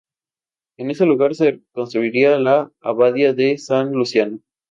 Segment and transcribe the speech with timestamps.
[0.77, 4.39] En ese lugar se construirá la abadía de San Luciano.